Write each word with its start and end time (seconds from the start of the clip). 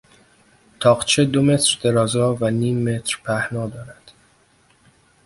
تاقچه 0.79 1.25
دو 1.25 1.41
متر 1.43 1.79
درازا 1.83 2.35
و 2.39 2.49
نیم 2.49 2.83
متر 2.95 3.19
پهنا 3.23 3.67
دارد. 3.67 4.11